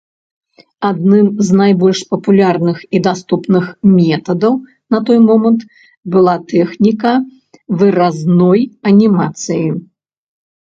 Адным 0.89 1.25
з 1.49 1.57
найбольш 1.59 1.99
папулярных 2.13 2.77
і 2.99 3.01
даступных 3.07 3.67
метадаў 3.97 4.53
на 4.97 5.01
той 5.11 5.17
момант 5.27 5.61
была 6.17 6.35
тэхніка 6.55 7.13
выразной 7.83 8.59
анімацыі. 8.95 9.63